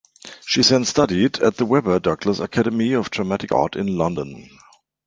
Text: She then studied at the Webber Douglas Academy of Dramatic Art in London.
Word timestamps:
She 0.47 0.63
then 0.63 0.85
studied 0.85 1.37
at 1.43 1.57
the 1.57 1.65
Webber 1.67 1.99
Douglas 1.99 2.39
Academy 2.39 2.93
of 2.93 3.11
Dramatic 3.11 3.51
Art 3.51 3.75
in 3.75 3.99
London. 3.99 4.49